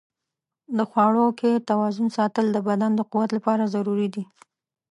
[0.77, 4.23] د خواړو کې توازن ساتل د بدن د قوت لپاره ضروري دي.